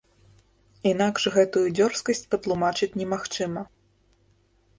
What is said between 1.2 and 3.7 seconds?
гэтую дзёрзкасць патлумачыць немагчыма.